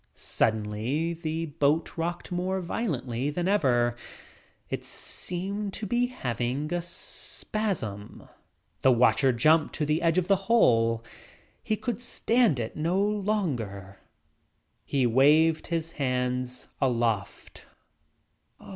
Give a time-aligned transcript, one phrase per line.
[0.15, 3.95] Suddenly the boat rocked more violently than ever.
[4.67, 8.27] It seemed to be having a spasm.
[8.81, 11.03] The watcher jumped to the edge of the hole.
[11.61, 13.99] He could stand it no longer.
[14.85, 17.67] He waved his hands aloft.